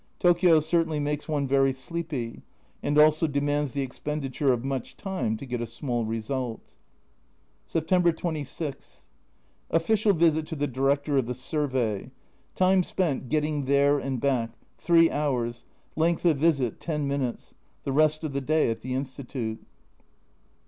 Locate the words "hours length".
15.11-16.25